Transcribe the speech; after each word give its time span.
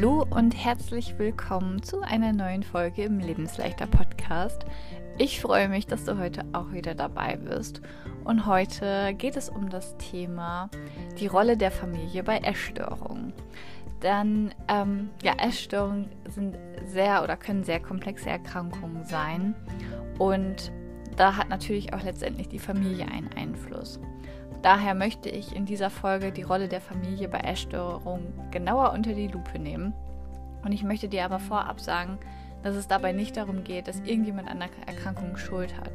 Hallo 0.00 0.24
und 0.30 0.52
herzlich 0.52 1.18
willkommen 1.18 1.82
zu 1.82 2.00
einer 2.00 2.32
neuen 2.32 2.62
Folge 2.62 3.02
im 3.02 3.18
Lebensleichter 3.18 3.86
Podcast. 3.86 4.64
Ich 5.18 5.42
freue 5.42 5.68
mich, 5.68 5.86
dass 5.86 6.06
du 6.06 6.18
heute 6.18 6.46
auch 6.54 6.72
wieder 6.72 6.94
dabei 6.94 7.36
bist. 7.36 7.82
Und 8.24 8.46
heute 8.46 9.12
geht 9.18 9.36
es 9.36 9.50
um 9.50 9.68
das 9.68 9.98
Thema 9.98 10.70
die 11.18 11.26
Rolle 11.26 11.58
der 11.58 11.70
Familie 11.70 12.22
bei 12.22 12.38
Essstörungen. 12.38 13.34
Denn 14.02 14.54
ähm, 14.68 15.10
ja, 15.22 15.34
Essstörungen 15.34 16.08
sind 16.30 16.56
sehr 16.86 17.22
oder 17.22 17.36
können 17.36 17.62
sehr 17.62 17.80
komplexe 17.80 18.30
Erkrankungen 18.30 19.04
sein. 19.04 19.54
Und 20.18 20.72
da 21.18 21.36
hat 21.36 21.50
natürlich 21.50 21.92
auch 21.92 22.02
letztendlich 22.02 22.48
die 22.48 22.58
Familie 22.58 23.04
einen 23.04 23.28
Einfluss. 23.36 24.00
Daher 24.62 24.94
möchte 24.94 25.30
ich 25.30 25.56
in 25.56 25.64
dieser 25.64 25.88
Folge 25.88 26.32
die 26.32 26.42
Rolle 26.42 26.68
der 26.68 26.82
Familie 26.82 27.28
bei 27.28 27.38
Essstörungen 27.38 28.32
genauer 28.50 28.92
unter 28.92 29.14
die 29.14 29.28
Lupe 29.28 29.58
nehmen. 29.58 29.94
Und 30.62 30.72
ich 30.72 30.82
möchte 30.82 31.08
dir 31.08 31.24
aber 31.24 31.38
vorab 31.38 31.80
sagen, 31.80 32.18
dass 32.62 32.76
es 32.76 32.86
dabei 32.86 33.12
nicht 33.12 33.38
darum 33.38 33.64
geht, 33.64 33.88
dass 33.88 34.00
irgendjemand 34.00 34.50
an 34.50 34.58
der 34.58 34.68
Erkrankung 34.86 35.38
Schuld 35.38 35.74
hat. 35.78 35.92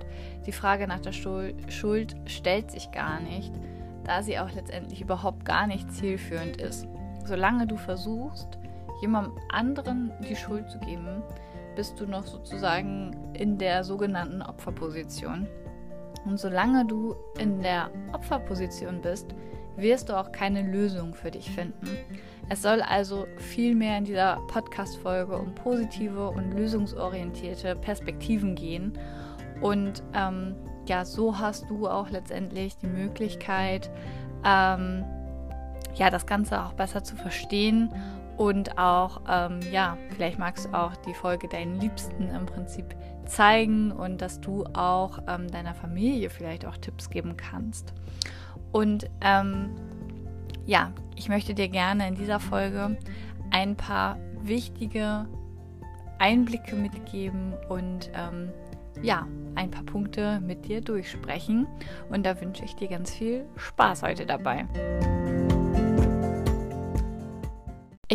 Die 0.47 0.51
Frage 0.51 0.87
nach 0.87 0.99
der 0.99 1.11
Schuld 1.11 2.15
stellt 2.25 2.71
sich 2.71 2.91
gar 2.91 3.19
nicht, 3.19 3.53
da 4.03 4.23
sie 4.23 4.39
auch 4.39 4.51
letztendlich 4.51 5.01
überhaupt 5.01 5.45
gar 5.45 5.67
nicht 5.67 5.91
zielführend 5.91 6.57
ist. 6.57 6.87
Solange 7.23 7.67
du 7.67 7.77
versuchst, 7.77 8.57
jemandem 9.01 9.33
anderen 9.49 10.11
die 10.27 10.35
Schuld 10.35 10.69
zu 10.71 10.79
geben, 10.79 11.21
bist 11.75 11.99
du 11.99 12.07
noch 12.07 12.25
sozusagen 12.25 13.15
in 13.33 13.59
der 13.59 13.83
sogenannten 13.83 14.41
Opferposition. 14.41 15.47
Und 16.25 16.39
solange 16.39 16.85
du 16.85 17.15
in 17.37 17.61
der 17.61 17.89
Opferposition 18.13 19.01
bist, 19.01 19.35
wirst 19.77 20.09
du 20.09 20.17
auch 20.17 20.31
keine 20.31 20.61
Lösung 20.61 21.13
für 21.13 21.31
dich 21.31 21.51
finden. 21.51 21.87
Es 22.49 22.61
soll 22.61 22.81
also 22.81 23.25
vielmehr 23.37 23.97
in 23.97 24.05
dieser 24.05 24.39
Podcast-Folge 24.47 25.37
um 25.37 25.53
positive 25.55 26.29
und 26.29 26.51
lösungsorientierte 26.51 27.75
Perspektiven 27.75 28.55
gehen. 28.55 28.93
Und 29.61 30.03
ähm, 30.13 30.55
ja, 30.87 31.05
so 31.05 31.39
hast 31.39 31.69
du 31.69 31.87
auch 31.87 32.09
letztendlich 32.09 32.77
die 32.77 32.87
Möglichkeit, 32.87 33.89
ähm, 34.45 35.03
ja, 35.95 36.09
das 36.09 36.25
Ganze 36.25 36.61
auch 36.63 36.73
besser 36.73 37.03
zu 37.03 37.15
verstehen 37.15 37.89
und 38.37 38.77
auch, 38.77 39.21
ähm, 39.29 39.59
ja, 39.71 39.97
vielleicht 40.09 40.39
magst 40.39 40.65
du 40.65 40.73
auch 40.73 40.95
die 40.97 41.13
Folge 41.13 41.47
deinen 41.47 41.79
Liebsten 41.79 42.29
im 42.29 42.45
Prinzip 42.45 42.95
zeigen 43.25 43.91
und 43.91 44.21
dass 44.21 44.41
du 44.41 44.65
auch 44.73 45.19
ähm, 45.27 45.49
deiner 45.49 45.73
Familie 45.73 46.29
vielleicht 46.29 46.65
auch 46.65 46.77
Tipps 46.77 47.09
geben 47.09 47.37
kannst. 47.37 47.93
Und 48.71 49.09
ähm, 49.21 49.69
ja, 50.65 50.91
ich 51.15 51.29
möchte 51.29 51.53
dir 51.53 51.69
gerne 51.69 52.07
in 52.07 52.15
dieser 52.15 52.39
Folge 52.39 52.97
ein 53.51 53.75
paar 53.75 54.17
wichtige 54.41 55.27
Einblicke 56.19 56.75
mitgeben 56.75 57.53
und 57.69 58.11
ähm, 58.13 58.49
ja, 59.01 59.27
ein 59.55 59.71
paar 59.71 59.83
Punkte 59.83 60.39
mit 60.41 60.67
dir 60.67 60.81
durchsprechen. 60.81 61.67
Und 62.09 62.25
da 62.25 62.39
wünsche 62.39 62.63
ich 62.65 62.75
dir 62.75 62.87
ganz 62.87 63.13
viel 63.13 63.45
Spaß 63.55 64.03
heute 64.03 64.25
dabei. 64.25 64.65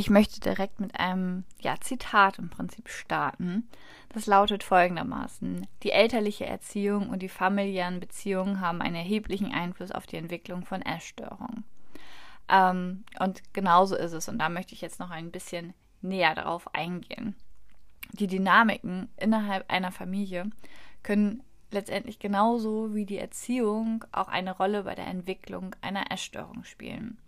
Ich 0.00 0.08
möchte 0.08 0.40
direkt 0.40 0.80
mit 0.80 0.98
einem 0.98 1.44
ja, 1.60 1.78
Zitat 1.78 2.38
im 2.38 2.48
Prinzip 2.48 2.88
starten. 2.88 3.68
Das 4.08 4.24
lautet 4.24 4.64
folgendermaßen: 4.64 5.66
Die 5.82 5.90
elterliche 5.90 6.46
Erziehung 6.46 7.10
und 7.10 7.20
die 7.20 7.28
familiären 7.28 8.00
Beziehungen 8.00 8.62
haben 8.62 8.80
einen 8.80 8.94
erheblichen 8.94 9.52
Einfluss 9.52 9.92
auf 9.92 10.06
die 10.06 10.16
Entwicklung 10.16 10.64
von 10.64 10.80
Essstörungen. 10.80 11.64
Ähm, 12.48 13.04
und 13.18 13.42
genauso 13.52 13.94
ist 13.94 14.14
es. 14.14 14.26
Und 14.30 14.38
da 14.38 14.48
möchte 14.48 14.72
ich 14.72 14.80
jetzt 14.80 15.00
noch 15.00 15.10
ein 15.10 15.30
bisschen 15.30 15.74
näher 16.00 16.34
darauf 16.34 16.74
eingehen. 16.74 17.36
Die 18.12 18.26
Dynamiken 18.26 19.10
innerhalb 19.18 19.70
einer 19.70 19.92
Familie 19.92 20.48
können 21.02 21.42
letztendlich 21.72 22.18
genauso 22.18 22.94
wie 22.94 23.04
die 23.04 23.18
Erziehung 23.18 24.06
auch 24.12 24.28
eine 24.28 24.56
Rolle 24.56 24.84
bei 24.84 24.94
der 24.94 25.08
Entwicklung 25.08 25.76
einer 25.82 26.10
Essstörung 26.10 26.64
spielen. 26.64 27.18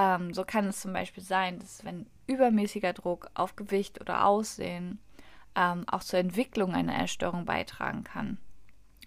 Ähm, 0.00 0.32
so 0.32 0.44
kann 0.44 0.66
es 0.66 0.80
zum 0.80 0.94
Beispiel 0.94 1.22
sein, 1.22 1.58
dass 1.58 1.84
wenn 1.84 2.06
übermäßiger 2.26 2.94
Druck 2.94 3.28
auf 3.34 3.54
Gewicht 3.54 4.00
oder 4.00 4.24
Aussehen 4.24 4.98
ähm, 5.54 5.84
auch 5.88 6.02
zur 6.02 6.18
Entwicklung 6.18 6.74
einer 6.74 7.02
Essstörung 7.02 7.44
beitragen 7.44 8.02
kann. 8.02 8.38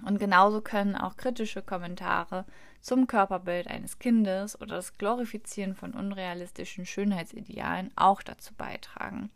Und 0.06 0.20
genauso 0.20 0.62
können 0.62 0.96
auch 0.96 1.18
kritische 1.18 1.64
Kommentare 1.64 2.46
zum 2.80 3.08
Körperbild 3.08 3.68
eines 3.68 3.98
Kindes 3.98 4.60
oder 4.62 4.76
das 4.76 4.98
Glorifizieren 4.98 5.74
von 5.74 5.94
unrealistischen 5.94 6.86
Schönheitsidealen 6.86 7.92
auch 7.96 8.22
dazu 8.22 8.54
beitragen. 8.54 9.32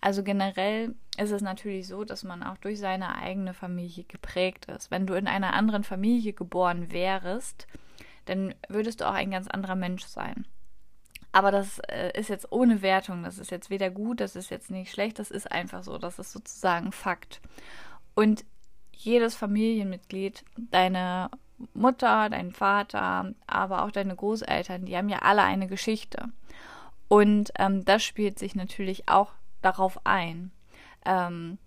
Also 0.00 0.22
generell 0.22 0.94
ist 1.18 1.30
es 1.30 1.42
natürlich 1.42 1.88
so, 1.88 2.04
dass 2.04 2.24
man 2.24 2.42
auch 2.42 2.56
durch 2.58 2.78
seine 2.78 3.16
eigene 3.16 3.52
Familie 3.52 4.04
geprägt 4.04 4.66
ist. 4.66 4.90
Wenn 4.90 5.06
du 5.06 5.14
in 5.14 5.26
einer 5.26 5.52
anderen 5.52 5.84
Familie 5.84 6.32
geboren 6.32 6.90
wärst, 6.90 7.66
dann 8.26 8.54
würdest 8.68 9.00
du 9.00 9.08
auch 9.08 9.14
ein 9.14 9.30
ganz 9.30 9.48
anderer 9.48 9.76
Mensch 9.76 10.04
sein. 10.04 10.46
Aber 11.36 11.50
das 11.50 11.80
äh, 11.80 12.18
ist 12.18 12.30
jetzt 12.30 12.50
ohne 12.50 12.80
Wertung. 12.80 13.22
Das 13.22 13.36
ist 13.36 13.50
jetzt 13.50 13.68
weder 13.68 13.90
gut, 13.90 14.20
das 14.20 14.36
ist 14.36 14.48
jetzt 14.48 14.70
nicht 14.70 14.90
schlecht. 14.90 15.18
Das 15.18 15.30
ist 15.30 15.52
einfach 15.52 15.84
so. 15.84 15.98
Das 15.98 16.18
ist 16.18 16.32
sozusagen 16.32 16.92
Fakt. 16.92 17.42
Und 18.14 18.46
jedes 18.90 19.34
Familienmitglied, 19.34 20.46
deine 20.56 21.28
Mutter, 21.74 22.30
dein 22.30 22.52
Vater, 22.52 23.34
aber 23.46 23.84
auch 23.84 23.90
deine 23.90 24.16
Großeltern, 24.16 24.86
die 24.86 24.96
haben 24.96 25.10
ja 25.10 25.18
alle 25.18 25.42
eine 25.42 25.66
Geschichte. 25.66 26.30
Und 27.08 27.52
ähm, 27.58 27.84
das 27.84 28.02
spielt 28.02 28.38
sich 28.38 28.54
natürlich 28.54 29.06
auch 29.06 29.32
darauf 29.60 30.06
ein. 30.06 30.52
Ähm, 31.04 31.58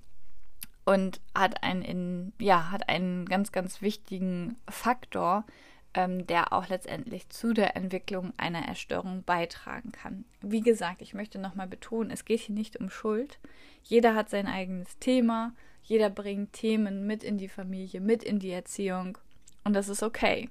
und 0.83 1.21
hat 1.35 1.61
einen, 1.61 2.33
ja, 2.39 2.71
hat 2.71 2.89
einen 2.89 3.27
ganz, 3.27 3.51
ganz 3.51 3.83
wichtigen 3.83 4.57
Faktor, 4.67 5.45
ähm, 5.93 6.27
der 6.27 6.53
auch 6.53 6.69
letztendlich 6.69 7.29
zu 7.29 7.53
der 7.53 7.75
Entwicklung 7.75 8.33
einer 8.37 8.67
Erstörung 8.67 9.23
beitragen 9.23 9.91
kann. 9.91 10.25
Wie 10.41 10.61
gesagt, 10.61 11.01
ich 11.01 11.13
möchte 11.13 11.39
nochmal 11.39 11.67
betonen, 11.67 12.11
es 12.11 12.25
geht 12.25 12.41
hier 12.41 12.55
nicht 12.55 12.79
um 12.79 12.89
Schuld. 12.89 13.39
Jeder 13.83 14.15
hat 14.15 14.29
sein 14.29 14.47
eigenes 14.47 14.97
Thema, 14.99 15.53
jeder 15.83 16.09
bringt 16.09 16.53
Themen 16.53 17.07
mit 17.07 17.23
in 17.23 17.37
die 17.37 17.49
Familie, 17.49 18.01
mit 18.01 18.23
in 18.23 18.39
die 18.39 18.51
Erziehung 18.51 19.17
und 19.63 19.73
das 19.73 19.89
ist 19.89 20.03
okay. 20.03 20.49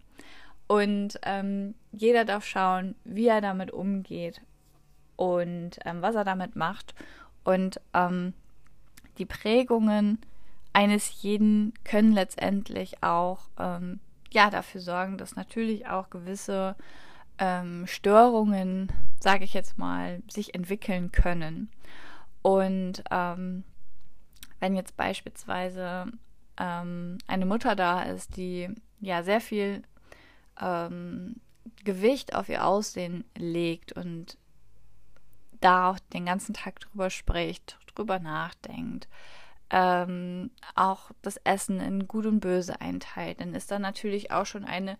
Und 0.66 1.18
ähm, 1.22 1.74
jeder 1.92 2.24
darf 2.24 2.44
schauen, 2.44 2.94
wie 3.04 3.26
er 3.26 3.40
damit 3.40 3.70
umgeht 3.70 4.42
und 5.16 5.78
ähm, 5.84 6.02
was 6.02 6.14
er 6.14 6.24
damit 6.24 6.56
macht. 6.56 6.94
Und 7.42 7.80
ähm, 7.94 8.34
die 9.16 9.24
Prägungen 9.24 10.18
eines 10.74 11.22
jeden 11.22 11.72
können 11.84 12.12
letztendlich 12.12 13.02
auch 13.02 13.48
ähm, 13.58 14.00
ja 14.30 14.50
dafür 14.50 14.80
sorgen, 14.80 15.18
dass 15.18 15.36
natürlich 15.36 15.86
auch 15.86 16.10
gewisse 16.10 16.76
ähm, 17.38 17.86
Störungen, 17.86 18.92
sage 19.20 19.44
ich 19.44 19.54
jetzt 19.54 19.78
mal, 19.78 20.22
sich 20.30 20.54
entwickeln 20.54 21.12
können. 21.12 21.70
Und 22.42 23.02
ähm, 23.10 23.64
wenn 24.60 24.74
jetzt 24.74 24.96
beispielsweise 24.96 26.06
ähm, 26.58 27.18
eine 27.26 27.46
Mutter 27.46 27.76
da 27.76 28.02
ist, 28.02 28.36
die 28.36 28.68
ja 29.00 29.22
sehr 29.22 29.40
viel 29.40 29.82
ähm, 30.60 31.36
Gewicht 31.84 32.34
auf 32.34 32.48
ihr 32.48 32.64
Aussehen 32.66 33.24
legt 33.36 33.92
und 33.92 34.36
da 35.60 35.90
auch 35.90 35.98
den 36.12 36.26
ganzen 36.26 36.54
Tag 36.54 36.80
drüber 36.80 37.10
spricht, 37.10 37.78
drüber 37.94 38.18
nachdenkt, 38.18 39.08
ähm, 39.70 40.50
auch 40.74 41.10
das 41.22 41.36
Essen 41.38 41.80
in 41.80 42.08
Gut 42.08 42.26
und 42.26 42.40
Böse 42.40 42.80
einteilt, 42.80 43.40
dann 43.40 43.54
ist 43.54 43.70
da 43.70 43.78
natürlich 43.78 44.30
auch 44.30 44.46
schon 44.46 44.64
eine 44.64 44.96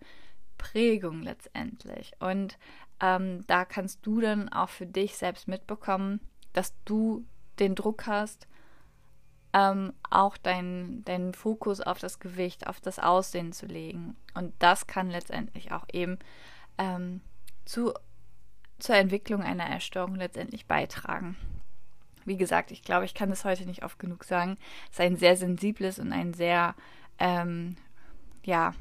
Prägung 0.57 1.21
letztendlich. 1.21 2.13
Und 2.19 2.57
ähm, 2.99 3.45
da 3.47 3.65
kannst 3.65 4.05
du 4.05 4.21
dann 4.21 4.49
auch 4.49 4.69
für 4.69 4.85
dich 4.85 5.17
selbst 5.17 5.47
mitbekommen, 5.47 6.19
dass 6.53 6.73
du 6.85 7.25
den 7.59 7.75
Druck 7.75 8.05
hast, 8.05 8.47
ähm, 9.53 9.93
auch 10.09 10.37
deinen 10.37 11.03
dein 11.05 11.33
Fokus 11.33 11.81
auf 11.81 11.97
das 11.97 12.19
Gewicht, 12.19 12.67
auf 12.67 12.79
das 12.79 12.99
Aussehen 12.99 13.51
zu 13.51 13.65
legen. 13.65 14.15
Und 14.35 14.53
das 14.59 14.85
kann 14.85 15.09
letztendlich 15.09 15.71
auch 15.71 15.85
eben 15.91 16.19
ähm, 16.77 17.21
zu, 17.65 17.93
zur 18.77 18.95
Entwicklung 18.95 19.41
einer 19.41 19.65
Erstörung 19.65 20.15
letztendlich 20.15 20.67
beitragen 20.67 21.35
wie 22.29 22.37
gesagt, 22.37 22.71
ich 22.71 22.83
glaube, 22.83 23.03
ich 23.03 23.13
kann 23.13 23.29
das 23.29 23.43
heute 23.43 23.65
nicht 23.65 23.83
oft 23.83 23.99
genug 23.99 24.23
sagen. 24.23 24.57
Es 24.85 24.99
ist 24.99 25.01
ein 25.01 25.17
sehr 25.17 25.35
sensibles 25.35 25.99
und 25.99 26.13
ein 26.13 26.33
sehr, 26.33 26.75
ähm, 27.17 27.75
ja, 28.43 28.73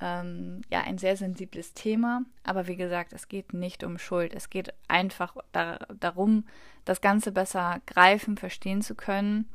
ähm, 0.00 0.60
ja, 0.68 0.80
ein 0.80 0.98
sehr 0.98 1.16
sensibles 1.16 1.72
Thema. 1.72 2.22
Aber 2.42 2.66
wie 2.66 2.76
gesagt, 2.76 3.12
es 3.12 3.28
geht 3.28 3.54
nicht 3.54 3.84
um 3.84 3.96
Schuld. 3.96 4.34
Es 4.34 4.50
geht 4.50 4.74
einfach 4.88 5.36
da, 5.52 5.78
darum, 5.98 6.44
das 6.84 7.00
Ganze 7.00 7.30
besser 7.30 7.80
greifen, 7.86 8.36
verstehen 8.36 8.82
zu 8.82 8.96
können 8.96 9.48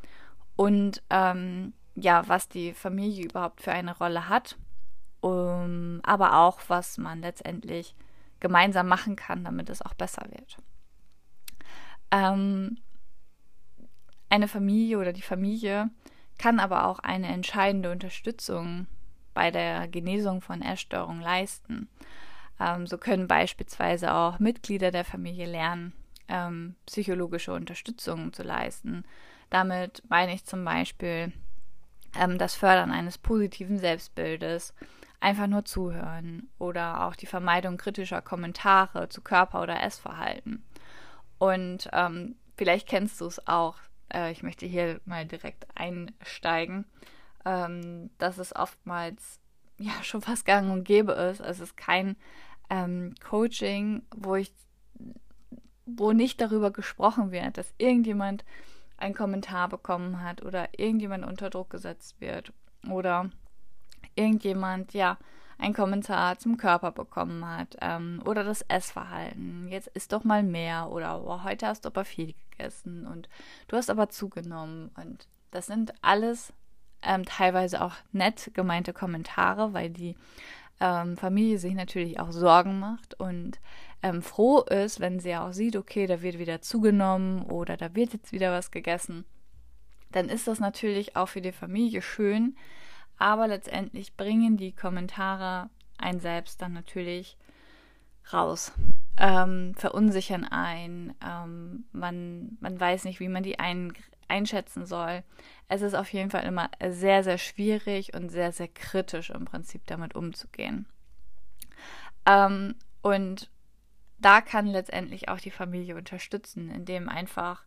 und 0.56 1.04
ähm, 1.10 1.74
ja, 1.96 2.28
was 2.28 2.48
die 2.48 2.74
Familie 2.74 3.26
überhaupt 3.26 3.62
für 3.62 3.72
eine 3.74 3.98
Rolle 3.98 4.30
hat, 4.30 4.58
um, 5.20 6.00
aber 6.04 6.40
auch, 6.40 6.62
was 6.68 6.98
man 6.98 7.22
letztendlich 7.22 7.96
gemeinsam 8.40 8.88
machen 8.88 9.16
kann, 9.16 9.44
damit 9.44 9.70
es 9.70 9.82
auch 9.82 9.94
besser 9.94 10.26
wird. 10.30 10.58
Ähm, 12.12 12.78
eine 14.30 14.48
Familie 14.48 14.98
oder 15.00 15.14
die 15.14 15.22
Familie 15.22 15.90
kann 16.38 16.60
aber 16.60 16.86
auch 16.88 17.00
eine 17.00 17.28
entscheidende 17.28 17.92
Unterstützung 17.92 18.88
bei 19.34 19.52
der 19.52 19.88
Genesung 19.88 20.42
von 20.42 20.62
Essstörungen 20.62 21.22
leisten. 21.22 21.90
Ähm, 22.60 22.88
so 22.88 22.98
können 22.98 23.28
beispielsweise 23.28 24.14
auch 24.14 24.40
Mitglieder 24.40 24.92
der 24.92 25.06
Familie 25.06 25.46
lernen, 25.46 25.94
ähm, 26.28 26.76
psychologische 26.86 27.54
Unterstützung 27.54 28.34
zu 28.34 28.44
leisten. 28.44 29.04
Damit 29.50 30.04
meine 30.10 30.34
ich 30.34 30.46
zum 30.46 30.66
Beispiel 30.66 31.32
ähm, 32.16 32.38
das 32.38 32.56
Fördern 32.56 32.92
eines 32.92 33.18
positiven 33.18 33.78
Selbstbildes, 33.78 34.74
einfach 35.20 35.48
nur 35.48 35.66
zuhören 35.66 36.50
oder 36.60 37.06
auch 37.06 37.16
die 37.16 37.26
Vermeidung 37.26 37.78
kritischer 37.78 38.22
Kommentare 38.22 39.10
zu 39.10 39.22
Körper- 39.22 39.62
oder 39.64 39.82
Essverhalten. 39.82 40.64
Und 41.40 41.90
ähm, 41.94 42.36
vielleicht 42.56 42.88
kennst 42.88 43.22
du 43.22 43.26
es 43.26 43.48
auch, 43.48 43.76
äh, 44.14 44.32
ich 44.32 44.44
möchte 44.44 44.66
hier 44.66 45.00
mal 45.06 45.26
direkt 45.26 45.68
einsteigen, 45.76 46.86
ähm, 47.46 48.10
dass 48.18 48.38
es 48.38 48.56
oftmals 48.56 49.40
ja 49.78 49.92
schon 50.04 50.22
fast 50.22 50.46
gang 50.46 50.72
und 50.72 50.84
gäbe 50.84 51.14
ist. 51.14 51.40
Es 51.40 51.60
ist 51.60 51.78
kein 51.78 52.16
ähm, 52.70 53.16
Coaching, 53.24 54.04
wo 54.16 54.36
ich, 54.36 54.52
wo 55.86 56.12
nicht 56.12 56.42
darüber 56.42 56.72
gesprochen 56.72 57.32
wird, 57.32 57.58
dass 57.58 57.74
irgendjemand 57.78 58.44
einen 58.98 59.14
Kommentar 59.14 59.70
bekommen 59.70 60.22
hat 60.22 60.42
oder 60.42 60.70
irgendjemand 60.78 61.24
unter 61.24 61.50
Druck 61.50 61.70
gesetzt 61.70 62.20
wird 62.20 62.52
oder 62.90 63.30
irgendjemand 64.16 64.94
ja 64.94 65.18
einen 65.58 65.74
Kommentar 65.74 66.38
zum 66.38 66.58
Körper 66.58 66.92
bekommen 66.92 67.48
hat 67.48 67.78
ähm, 67.82 68.22
oder 68.26 68.44
das 68.44 68.62
Essverhalten. 68.68 69.68
Jetzt 69.70 69.88
isst 69.88 70.14
doch 70.14 70.24
mal 70.24 70.44
mehr 70.44 70.90
oder 70.92 71.24
oh, 71.26 71.44
heute 71.44 71.68
hast 71.68 71.86
du 71.86 71.90
aber 71.90 72.06
viel 72.06 72.36
gegessen 72.52 73.08
und 73.08 73.28
du 73.68 73.78
hast 73.78 73.90
aber 73.90 74.10
zugenommen 74.10 74.92
und 74.96 75.28
das 75.52 75.66
sind 75.66 75.94
alles 76.02 76.54
ähm, 77.02 77.26
teilweise 77.26 77.82
auch 77.82 77.94
nett 78.12 78.52
gemeinte 78.54 78.94
Kommentare, 78.94 79.74
weil 79.74 79.90
die 79.90 80.16
ähm, 80.80 81.18
Familie 81.18 81.58
sich 81.58 81.74
natürlich 81.74 82.20
auch 82.20 82.32
Sorgen 82.32 82.80
macht 82.80 83.20
und 83.20 83.60
ähm, 84.04 84.22
froh 84.22 84.62
ist, 84.62 85.00
wenn 85.00 85.20
sie 85.20 85.36
auch 85.36 85.54
sieht, 85.54 85.76
okay, 85.76 86.06
da 86.06 86.22
wird 86.22 86.38
wieder 86.38 86.62
zugenommen 86.62 87.42
oder 87.44 87.78
da 87.78 87.96
wird 87.96 88.14
jetzt 88.14 88.32
wieder 88.32 88.52
was 88.52 88.70
gegessen, 88.70 89.26
dann 90.12 90.30
ist 90.30 90.48
das 90.48 90.60
natürlich 90.60 91.16
auch 91.16 91.30
für 91.30 91.42
die 91.42 91.52
Familie 91.52 92.02
schön, 92.02 92.56
aber 93.18 93.48
letztendlich 93.48 94.16
bringen 94.16 94.58
die 94.58 94.74
Kommentare 94.74 95.70
ein 95.98 96.20
selbst 96.20 96.62
dann 96.62 96.74
natürlich 96.74 97.38
raus, 98.32 98.72
ähm, 99.18 99.74
verunsichern 99.76 100.44
ein, 100.44 101.16
ähm, 101.26 101.86
man, 101.92 102.58
man 102.60 102.80
weiß 102.80 103.06
nicht, 103.06 103.20
wie 103.20 103.30
man 103.30 103.44
die 103.44 103.60
ein, 103.60 103.94
einschätzen 104.28 104.86
soll. 104.86 105.24
Es 105.70 105.82
ist 105.82 105.96
auf 105.96 106.12
jeden 106.14 106.30
Fall 106.30 106.44
immer 106.44 106.70
sehr, 106.90 107.24
sehr 107.24 107.38
schwierig 107.38 108.14
und 108.14 108.30
sehr, 108.30 108.52
sehr 108.52 108.68
kritisch 108.68 109.30
im 109.30 109.46
Prinzip 109.46 109.86
damit 109.88 110.16
umzugehen. 110.16 110.86
Ähm, 112.26 112.76
und 113.02 113.50
da 114.20 114.42
kann 114.42 114.68
letztendlich 114.68 115.30
auch 115.30 115.40
die 115.40 115.52
Familie 115.52 115.96
unterstützen, 115.96 116.70
indem 116.70 117.10
einfach 117.10 117.64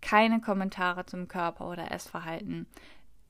keine 0.00 0.40
Kommentare 0.40 1.04
zum 1.06 1.28
Körper 1.28 1.68
oder 1.68 1.90
Essverhalten 1.90 2.66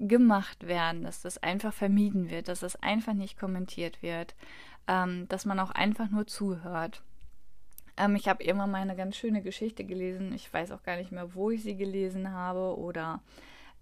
gemacht 0.01 0.67
werden, 0.67 1.03
dass 1.05 1.21
das 1.23 1.39
einfach 1.39 1.73
vermieden 1.73 2.31
wird, 2.31 2.49
dass 2.49 2.61
das 2.61 2.77
einfach 2.77 3.15
nicht 3.15 3.39
kommentiert 3.39 4.03
wird, 4.03 4.35
ähm, 4.89 5.29
dass 5.29 5.45
man 5.45 5.61
auch 5.61 5.71
einfach 5.71 6.11
nur 6.11 6.27
zuhört. 6.27 7.03
Ähm, 7.97 8.17
ich 8.17 8.29
habe 8.29 8.43
immer 8.43 8.67
mal 8.67 8.81
eine 8.81 8.97
ganz 8.97 9.17
schöne 9.17 9.43
Geschichte 9.43 9.85
gelesen. 9.85 10.33
Ich 10.33 10.53
weiß 10.53 10.73
auch 10.73 10.83
gar 10.83 10.97
nicht 10.97 11.13
mehr, 11.13 11.35
wo 11.35 11.51
ich 11.51 11.63
sie 11.63 11.77
gelesen 11.77 12.33
habe 12.33 12.77
oder 12.79 13.21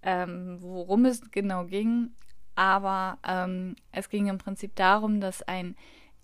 ähm, 0.03 0.59
worum 0.61 1.05
es 1.05 1.31
genau 1.31 1.65
ging. 1.65 2.11
Aber 2.57 3.19
ähm, 3.27 3.77
es 3.93 4.09
ging 4.09 4.27
im 4.27 4.39
Prinzip 4.39 4.75
darum, 4.75 5.21
dass 5.21 5.43
ein 5.43 5.77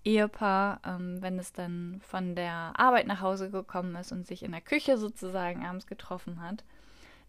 Ehepaar, 0.03 0.81
ähm, 0.85 1.21
wenn 1.21 1.39
es 1.39 1.53
dann 1.53 2.01
von 2.05 2.35
der 2.35 2.73
Arbeit 2.75 3.07
nach 3.07 3.21
Hause 3.21 3.49
gekommen 3.49 3.95
ist 3.95 4.11
und 4.11 4.27
sich 4.27 4.43
in 4.43 4.51
der 4.51 4.61
Küche 4.61 4.97
sozusagen 4.97 5.65
abends 5.65 5.87
getroffen 5.87 6.41
hat, 6.41 6.65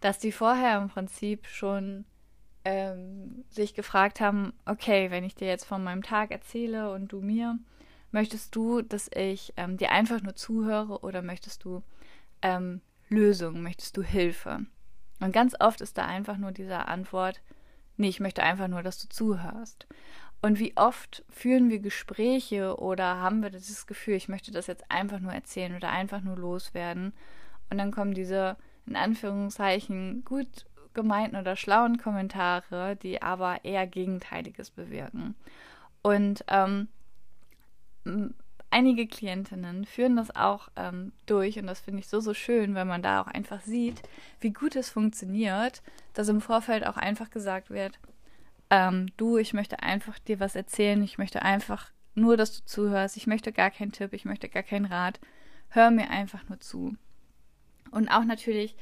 dass 0.00 0.18
die 0.18 0.32
vorher 0.32 0.78
im 0.78 0.88
Prinzip 0.88 1.46
schon 1.46 2.04
ähm, 2.66 3.44
sich 3.48 3.74
gefragt 3.74 4.20
haben, 4.20 4.52
okay, 4.64 5.12
wenn 5.12 5.22
ich 5.22 5.36
dir 5.36 5.46
jetzt 5.46 5.64
von 5.64 5.84
meinem 5.84 6.02
Tag 6.02 6.32
erzähle 6.32 6.90
und 6.90 7.12
du 7.12 7.20
mir, 7.20 7.60
möchtest 8.10 8.56
du, 8.56 8.82
dass 8.82 9.08
ich 9.14 9.54
ähm, 9.56 9.76
dir 9.76 9.92
einfach 9.92 10.20
nur 10.20 10.34
zuhöre 10.34 10.98
oder 11.02 11.22
möchtest 11.22 11.62
du 11.62 11.84
ähm, 12.42 12.80
Lösungen, 13.08 13.62
möchtest 13.62 13.96
du 13.96 14.02
Hilfe? 14.02 14.66
Und 15.20 15.30
ganz 15.32 15.54
oft 15.60 15.80
ist 15.80 15.96
da 15.96 16.06
einfach 16.06 16.38
nur 16.38 16.50
diese 16.50 16.88
Antwort, 16.88 17.40
nee, 17.96 18.08
ich 18.08 18.18
möchte 18.18 18.42
einfach 18.42 18.66
nur, 18.66 18.82
dass 18.82 18.98
du 18.98 19.08
zuhörst. 19.08 19.86
Und 20.42 20.58
wie 20.58 20.76
oft 20.76 21.24
führen 21.30 21.70
wir 21.70 21.78
Gespräche 21.78 22.80
oder 22.80 23.20
haben 23.20 23.44
wir 23.44 23.50
dieses 23.50 23.86
Gefühl, 23.86 24.14
ich 24.14 24.28
möchte 24.28 24.50
das 24.50 24.66
jetzt 24.66 24.90
einfach 24.90 25.20
nur 25.20 25.32
erzählen 25.32 25.76
oder 25.76 25.90
einfach 25.90 26.20
nur 26.20 26.36
loswerden. 26.36 27.12
Und 27.70 27.78
dann 27.78 27.92
kommen 27.92 28.12
diese, 28.12 28.56
in 28.86 28.96
Anführungszeichen, 28.96 30.24
gut 30.24 30.66
gemeinten 30.96 31.36
oder 31.36 31.54
schlauen 31.54 31.98
Kommentare, 31.98 32.96
die 32.96 33.22
aber 33.22 33.64
eher 33.64 33.86
Gegenteiliges 33.86 34.70
bewirken. 34.70 35.36
Und 36.02 36.44
ähm, 36.48 36.88
einige 38.70 39.06
Klientinnen 39.06 39.84
führen 39.84 40.16
das 40.16 40.34
auch 40.34 40.68
ähm, 40.74 41.12
durch 41.26 41.58
und 41.58 41.66
das 41.66 41.80
finde 41.80 42.00
ich 42.00 42.08
so, 42.08 42.20
so 42.20 42.34
schön, 42.34 42.74
wenn 42.74 42.88
man 42.88 43.02
da 43.02 43.20
auch 43.20 43.28
einfach 43.28 43.60
sieht, 43.60 44.02
wie 44.40 44.50
gut 44.50 44.74
es 44.74 44.90
funktioniert, 44.90 45.82
dass 46.14 46.28
im 46.28 46.40
Vorfeld 46.40 46.86
auch 46.86 46.96
einfach 46.96 47.30
gesagt 47.30 47.70
wird, 47.70 47.98
ähm, 48.70 49.06
du, 49.16 49.38
ich 49.38 49.52
möchte 49.52 49.82
einfach 49.82 50.18
dir 50.18 50.40
was 50.40 50.56
erzählen, 50.56 51.02
ich 51.02 51.18
möchte 51.18 51.42
einfach 51.42 51.92
nur, 52.14 52.36
dass 52.36 52.58
du 52.58 52.64
zuhörst, 52.64 53.16
ich 53.16 53.26
möchte 53.26 53.52
gar 53.52 53.70
keinen 53.70 53.92
Tipp, 53.92 54.12
ich 54.12 54.24
möchte 54.24 54.48
gar 54.48 54.62
keinen 54.62 54.86
Rat, 54.86 55.20
hör 55.68 55.90
mir 55.90 56.10
einfach 56.10 56.48
nur 56.48 56.58
zu. 56.58 56.96
Und 57.90 58.08
auch 58.08 58.24
natürlich 58.24 58.76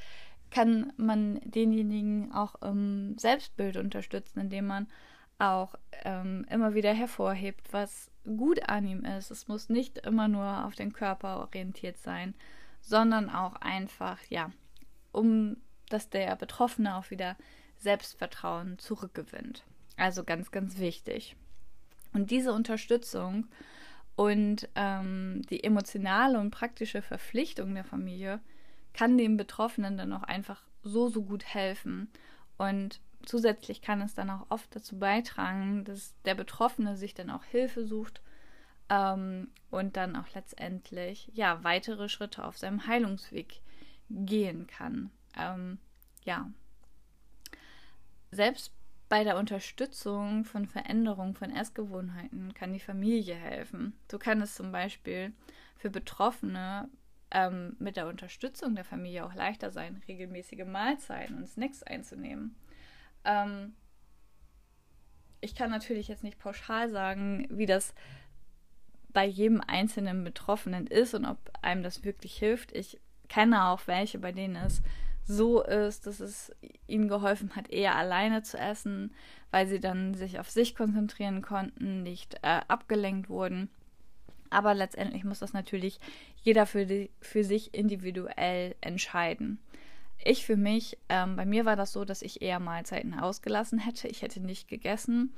kann 0.54 0.92
man 0.96 1.40
denjenigen 1.42 2.32
auch 2.32 2.54
im 2.62 3.18
Selbstbild 3.18 3.76
unterstützen, 3.76 4.38
indem 4.38 4.68
man 4.68 4.86
auch 5.40 5.74
ähm, 6.04 6.46
immer 6.48 6.74
wieder 6.74 6.92
hervorhebt, 6.92 7.72
was 7.72 8.08
gut 8.24 8.68
an 8.68 8.86
ihm 8.86 9.04
ist. 9.04 9.32
Es 9.32 9.48
muss 9.48 9.68
nicht 9.68 9.98
immer 9.98 10.28
nur 10.28 10.64
auf 10.64 10.76
den 10.76 10.92
Körper 10.92 11.40
orientiert 11.40 11.98
sein, 11.98 12.34
sondern 12.80 13.30
auch 13.30 13.56
einfach, 13.56 14.20
ja, 14.28 14.52
um 15.10 15.56
dass 15.88 16.08
der 16.08 16.36
Betroffene 16.36 16.94
auch 16.94 17.10
wieder 17.10 17.36
Selbstvertrauen 17.78 18.78
zurückgewinnt. 18.78 19.64
Also 19.96 20.22
ganz, 20.22 20.52
ganz 20.52 20.78
wichtig. 20.78 21.34
Und 22.12 22.30
diese 22.30 22.52
Unterstützung 22.52 23.48
und 24.14 24.68
ähm, 24.76 25.42
die 25.50 25.64
emotionale 25.64 26.38
und 26.38 26.52
praktische 26.52 27.02
Verpflichtung 27.02 27.74
der 27.74 27.84
Familie 27.84 28.40
kann 28.94 29.18
dem 29.18 29.36
Betroffenen 29.36 29.98
dann 29.98 30.12
auch 30.12 30.22
einfach 30.22 30.62
so, 30.82 31.08
so 31.08 31.22
gut 31.22 31.44
helfen. 31.44 32.08
Und 32.56 33.00
zusätzlich 33.26 33.82
kann 33.82 34.00
es 34.00 34.14
dann 34.14 34.30
auch 34.30 34.46
oft 34.48 34.74
dazu 34.74 34.98
beitragen, 34.98 35.84
dass 35.84 36.14
der 36.24 36.34
Betroffene 36.34 36.96
sich 36.96 37.12
dann 37.14 37.30
auch 37.30 37.44
Hilfe 37.44 37.86
sucht 37.86 38.22
ähm, 38.88 39.48
und 39.70 39.96
dann 39.96 40.16
auch 40.16 40.32
letztendlich 40.34 41.30
ja 41.34 41.62
weitere 41.64 42.08
Schritte 42.08 42.44
auf 42.44 42.56
seinem 42.56 42.86
Heilungsweg 42.86 43.60
gehen 44.08 44.66
kann. 44.66 45.10
Ähm, 45.36 45.78
ja. 46.24 46.50
Selbst 48.30 48.72
bei 49.08 49.24
der 49.24 49.36
Unterstützung 49.38 50.44
von 50.44 50.66
Veränderungen 50.66 51.34
von 51.34 51.50
Essgewohnheiten 51.50 52.54
kann 52.54 52.72
die 52.72 52.80
Familie 52.80 53.34
helfen. 53.34 53.94
So 54.10 54.18
kann 54.18 54.40
es 54.40 54.54
zum 54.54 54.72
Beispiel 54.72 55.32
für 55.76 55.90
Betroffene 55.90 56.88
ähm, 57.34 57.76
mit 57.78 57.96
der 57.96 58.06
Unterstützung 58.06 58.74
der 58.74 58.84
Familie 58.84 59.26
auch 59.26 59.34
leichter 59.34 59.70
sein, 59.70 60.02
regelmäßige 60.08 60.64
Mahlzeiten 60.64 61.36
und 61.36 61.48
Snacks 61.48 61.82
einzunehmen. 61.82 62.54
Ähm, 63.24 63.74
ich 65.40 65.54
kann 65.54 65.70
natürlich 65.70 66.08
jetzt 66.08 66.22
nicht 66.22 66.38
pauschal 66.38 66.88
sagen, 66.88 67.46
wie 67.50 67.66
das 67.66 67.94
bei 69.12 69.26
jedem 69.26 69.60
einzelnen 69.60 70.24
Betroffenen 70.24 70.86
ist 70.86 71.14
und 71.14 71.26
ob 71.26 71.38
einem 71.60 71.82
das 71.82 72.04
wirklich 72.04 72.36
hilft. 72.36 72.72
Ich 72.72 73.00
kenne 73.28 73.66
auch 73.66 73.86
welche, 73.86 74.18
bei 74.18 74.32
denen 74.32 74.56
es 74.56 74.82
so 75.26 75.62
ist, 75.62 76.06
dass 76.06 76.20
es 76.20 76.52
ihnen 76.86 77.08
geholfen 77.08 77.56
hat, 77.56 77.68
eher 77.70 77.96
alleine 77.96 78.42
zu 78.42 78.58
essen, 78.58 79.12
weil 79.50 79.66
sie 79.66 79.80
dann 79.80 80.14
sich 80.14 80.38
auf 80.38 80.50
sich 80.50 80.74
konzentrieren 80.74 81.42
konnten, 81.42 82.02
nicht 82.02 82.34
äh, 82.42 82.60
abgelenkt 82.68 83.28
wurden. 83.28 83.70
Aber 84.54 84.72
letztendlich 84.72 85.24
muss 85.24 85.40
das 85.40 85.52
natürlich 85.52 85.98
jeder 86.40 86.64
für, 86.64 86.86
die, 86.86 87.10
für 87.20 87.42
sich 87.42 87.74
individuell 87.74 88.76
entscheiden. 88.80 89.58
Ich 90.22 90.46
für 90.46 90.56
mich, 90.56 90.96
ähm, 91.08 91.34
bei 91.34 91.44
mir 91.44 91.64
war 91.64 91.74
das 91.74 91.92
so, 91.92 92.04
dass 92.04 92.22
ich 92.22 92.40
eher 92.40 92.60
Mahlzeiten 92.60 93.18
ausgelassen 93.18 93.80
hätte. 93.80 94.06
Ich 94.06 94.22
hätte 94.22 94.40
nicht 94.40 94.68
gegessen. 94.68 95.34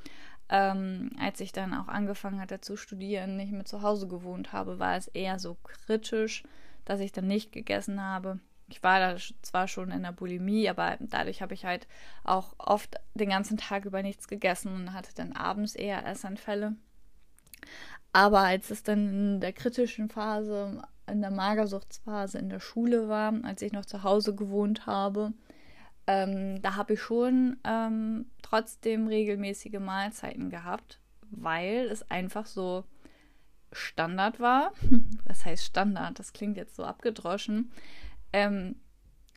Ähm, 0.50 1.12
als 1.18 1.40
ich 1.40 1.52
dann 1.52 1.72
auch 1.72 1.88
angefangen 1.88 2.38
hatte 2.40 2.60
zu 2.60 2.76
studieren, 2.76 3.38
nicht 3.38 3.52
mehr 3.52 3.64
zu 3.64 3.80
Hause 3.80 4.06
gewohnt 4.06 4.52
habe, 4.52 4.78
war 4.78 4.96
es 4.96 5.08
eher 5.08 5.38
so 5.38 5.56
kritisch, 5.64 6.42
dass 6.84 7.00
ich 7.00 7.10
dann 7.10 7.26
nicht 7.26 7.50
gegessen 7.52 8.00
habe. 8.02 8.38
ich 8.68 8.82
war 8.82 9.00
da 9.00 9.16
zwar 9.40 9.66
schon 9.66 9.90
in 9.92 10.02
der 10.02 10.12
Bulimie, 10.12 10.68
aber 10.68 10.98
dadurch 11.00 11.40
habe 11.40 11.54
ich 11.54 11.64
halt 11.64 11.88
auch 12.22 12.54
oft 12.58 12.96
den 13.14 13.30
ganzen 13.30 13.56
Tag 13.56 13.86
über 13.86 14.02
nichts 14.02 14.28
gegessen 14.28 14.74
und 14.74 14.92
hatte 14.92 15.14
dann 15.14 15.32
abends 15.32 15.74
eher 15.74 16.04
Essanfälle. 16.06 16.76
Aber 18.12 18.40
als 18.40 18.70
es 18.70 18.82
dann 18.82 19.08
in 19.08 19.40
der 19.40 19.52
kritischen 19.52 20.08
Phase, 20.08 20.82
in 21.06 21.20
der 21.20 21.30
Magersuchtsphase 21.30 22.38
in 22.38 22.48
der 22.48 22.60
Schule 22.60 23.08
war, 23.08 23.32
als 23.44 23.62
ich 23.62 23.72
noch 23.72 23.84
zu 23.84 24.02
Hause 24.02 24.34
gewohnt 24.34 24.86
habe, 24.86 25.32
ähm, 26.06 26.62
da 26.62 26.76
habe 26.76 26.94
ich 26.94 27.00
schon 27.00 27.56
ähm, 27.64 28.26
trotzdem 28.42 29.08
regelmäßige 29.08 29.80
Mahlzeiten 29.80 30.50
gehabt, 30.50 31.00
weil 31.30 31.88
es 31.90 32.08
einfach 32.10 32.46
so 32.46 32.84
Standard 33.72 34.40
war. 34.40 34.72
Was 35.24 35.44
heißt 35.44 35.64
Standard? 35.64 36.18
Das 36.18 36.32
klingt 36.32 36.56
jetzt 36.56 36.76
so 36.76 36.84
abgedroschen. 36.84 37.72
Ähm, 38.32 38.76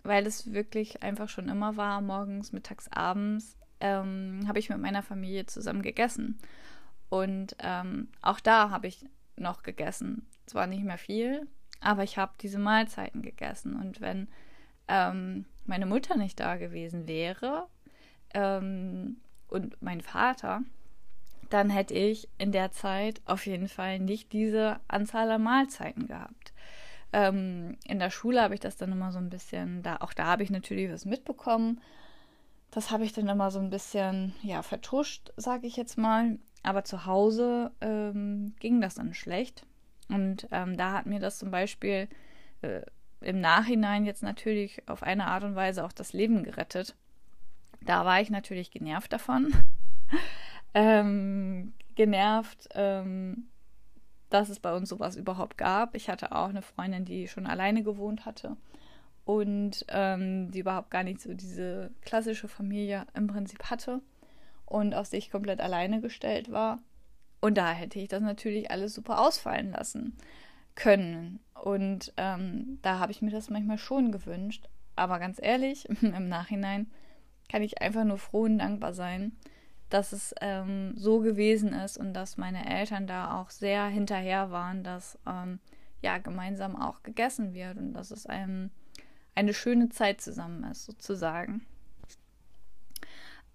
weil 0.03 0.25
es 0.25 0.53
wirklich 0.53 1.03
einfach 1.03 1.27
schon 1.27 1.49
immer 1.49 1.75
war, 1.75 2.01
morgens, 2.01 2.53
mittags, 2.53 2.87
abends, 2.91 3.57
ähm, 3.79 4.45
habe 4.47 4.59
ich 4.59 4.69
mit 4.69 4.79
meiner 4.79 5.03
Familie 5.03 5.45
zusammen 5.45 5.81
gegessen. 5.81 6.39
Und 7.09 7.55
ähm, 7.59 8.09
auch 8.21 8.39
da 8.39 8.69
habe 8.69 8.87
ich 8.87 9.05
noch 9.35 9.63
gegessen. 9.63 10.27
Zwar 10.45 10.67
nicht 10.67 10.83
mehr 10.83 10.97
viel, 10.97 11.47
aber 11.81 12.03
ich 12.03 12.17
habe 12.17 12.33
diese 12.41 12.59
Mahlzeiten 12.59 13.21
gegessen. 13.21 13.75
Und 13.75 14.01
wenn 14.01 14.27
ähm, 14.87 15.45
meine 15.65 15.85
Mutter 15.85 16.17
nicht 16.17 16.39
da 16.39 16.57
gewesen 16.57 17.07
wäre 17.07 17.67
ähm, 18.33 19.17
und 19.47 19.81
mein 19.81 20.01
Vater, 20.01 20.61
dann 21.49 21.69
hätte 21.69 21.93
ich 21.93 22.29
in 22.37 22.51
der 22.51 22.71
Zeit 22.71 23.21
auf 23.25 23.45
jeden 23.45 23.67
Fall 23.67 23.99
nicht 23.99 24.33
diese 24.33 24.79
Anzahl 24.87 25.31
an 25.31 25.43
Mahlzeiten 25.43 26.07
gehabt. 26.07 26.53
Ähm, 27.11 27.77
in 27.85 27.99
der 27.99 28.11
Schule 28.11 28.41
habe 28.41 28.53
ich 28.53 28.59
das 28.59 28.77
dann 28.77 28.91
immer 28.91 29.11
so 29.11 29.17
ein 29.17 29.29
bisschen, 29.29 29.81
da, 29.81 29.97
auch 29.97 30.13
da 30.13 30.25
habe 30.25 30.43
ich 30.43 30.51
natürlich 30.51 30.91
was 30.91 31.05
mitbekommen. 31.05 31.81
Das 32.71 32.91
habe 32.91 33.03
ich 33.03 33.13
dann 33.13 33.27
immer 33.27 33.49
so 33.49 33.59
ein 33.59 33.71
bisschen, 33.71 34.35
ja, 34.43 34.61
vertuscht, 34.61 35.31
sage 35.37 35.65
ich 35.65 35.75
jetzt 35.75 35.97
mal. 35.97 36.37
Aber 36.63 36.83
zu 36.83 37.05
Hause 37.05 37.71
ähm, 37.81 38.53
ging 38.59 38.81
das 38.81 38.95
dann 38.95 39.13
schlecht. 39.13 39.65
Und 40.09 40.47
ähm, 40.51 40.75
da 40.77 40.93
hat 40.93 41.05
mir 41.05 41.19
das 41.19 41.39
zum 41.39 41.51
Beispiel 41.51 42.07
äh, 42.61 42.81
im 43.21 43.41
Nachhinein 43.41 44.05
jetzt 44.05 44.23
natürlich 44.23 44.87
auf 44.87 45.03
eine 45.03 45.27
Art 45.27 45.43
und 45.43 45.55
Weise 45.55 45.85
auch 45.85 45.91
das 45.91 46.13
Leben 46.13 46.43
gerettet. 46.43 46.95
Da 47.81 48.05
war 48.05 48.21
ich 48.21 48.29
natürlich 48.29 48.71
genervt 48.71 49.13
davon. 49.13 49.53
ähm, 50.73 51.73
genervt, 51.95 52.69
ähm, 52.73 53.49
dass 54.29 54.49
es 54.49 54.59
bei 54.59 54.73
uns 54.73 54.89
sowas 54.89 55.15
überhaupt 55.15 55.57
gab. 55.57 55.95
Ich 55.95 56.09
hatte 56.09 56.31
auch 56.31 56.49
eine 56.49 56.61
Freundin, 56.61 57.05
die 57.05 57.27
schon 57.27 57.47
alleine 57.47 57.83
gewohnt 57.83 58.25
hatte 58.25 58.57
und 59.25 59.85
ähm, 59.89 60.51
die 60.51 60.59
überhaupt 60.59 60.91
gar 60.91 61.03
nicht 61.03 61.21
so 61.21 61.33
diese 61.33 61.91
klassische 62.01 62.47
Familie 62.47 63.05
im 63.13 63.27
Prinzip 63.27 63.65
hatte 63.65 64.01
und 64.69 64.93
auf 64.93 65.07
sich 65.07 65.31
komplett 65.31 65.61
alleine 65.61 66.01
gestellt 66.01 66.51
war. 66.51 66.79
Und 67.41 67.57
da 67.57 67.71
hätte 67.71 67.99
ich 67.99 68.07
das 68.07 68.21
natürlich 68.21 68.71
alles 68.71 68.93
super 68.93 69.19
ausfallen 69.19 69.71
lassen 69.71 70.17
können. 70.75 71.39
Und 71.53 72.13
ähm, 72.17 72.79
da 72.81 72.99
habe 72.99 73.11
ich 73.11 73.21
mir 73.21 73.31
das 73.31 73.49
manchmal 73.49 73.77
schon 73.77 74.11
gewünscht. 74.11 74.69
Aber 74.95 75.19
ganz 75.19 75.39
ehrlich, 75.41 75.87
im 76.01 76.27
Nachhinein 76.27 76.87
kann 77.49 77.63
ich 77.63 77.81
einfach 77.81 78.03
nur 78.03 78.17
froh 78.17 78.43
und 78.43 78.59
dankbar 78.59 78.93
sein, 78.93 79.33
dass 79.89 80.11
es 80.11 80.35
ähm, 80.41 80.93
so 80.95 81.19
gewesen 81.19 81.73
ist 81.73 81.97
und 81.97 82.13
dass 82.13 82.37
meine 82.37 82.69
Eltern 82.69 83.07
da 83.07 83.39
auch 83.39 83.49
sehr 83.49 83.87
hinterher 83.87 84.51
waren, 84.51 84.83
dass 84.83 85.17
ähm, 85.25 85.59
ja 86.01 86.19
gemeinsam 86.19 86.75
auch 86.75 87.01
gegessen 87.01 87.53
wird 87.53 87.77
und 87.77 87.93
dass 87.93 88.11
es 88.11 88.25
einem 88.25 88.69
eine 89.35 89.53
schöne 89.53 89.89
Zeit 89.89 90.21
zusammen 90.21 90.63
ist, 90.65 90.85
sozusagen. 90.85 91.65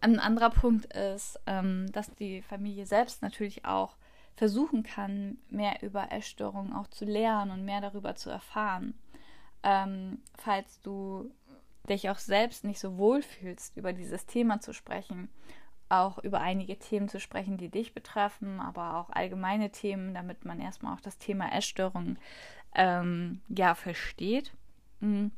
Ein 0.05 0.19
anderer 0.19 0.51
Punkt 0.51 0.87
ist, 0.95 1.41
ähm, 1.47 1.91
dass 1.93 2.15
die 2.15 2.43
Familie 2.43 2.87
selbst 2.87 3.23
natürlich 3.23 3.65
auch 3.65 3.97
versuchen 4.37 4.83
kann, 4.83 5.39
mehr 5.49 5.83
über 5.83 6.13
Essstörungen 6.13 6.75
auch 6.75 6.89
zu 6.89 7.05
lernen 7.05 7.53
und 7.53 7.65
mehr 7.65 7.81
darüber 7.81 8.15
zu 8.15 8.31
erfahren. 8.31 8.95
Ähm, 9.63 10.19
falls 10.37 10.81
du 10.81 11.31
dich 11.89 12.11
auch 12.11 12.19
selbst 12.19 12.65
nicht 12.65 12.81
so 12.81 12.99
wohl 12.99 13.23
fühlst, 13.23 13.77
über 13.77 13.93
dieses 13.93 14.27
Thema 14.27 14.61
zu 14.61 14.73
sprechen 14.73 15.29
auch 15.89 16.19
über 16.19 16.41
einige 16.41 16.79
Themen 16.79 17.09
zu 17.09 17.21
sprechen, 17.21 17.57
die 17.57 17.69
dich 17.69 17.95
betreffen, 17.95 18.61
aber 18.61 18.97
auch 18.97 19.11
allgemeine 19.11 19.71
Themen, 19.71 20.15
damit 20.15 20.45
man 20.45 20.61
erstmal 20.61 20.95
auch 20.95 21.01
das 21.01 21.19
Thema 21.19 21.53
Essstörung 21.53 22.17
ähm, 22.75 23.41
ja 23.49 23.75
versteht. 23.75 24.53
Mhm. 25.01 25.31